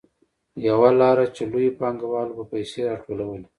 یوه 0.67 0.89
لار 0.99 1.17
چې 1.35 1.43
لویو 1.51 1.77
پانګوالو 1.79 2.37
به 2.37 2.43
پیسې 2.51 2.79
راټولولې 2.89 3.47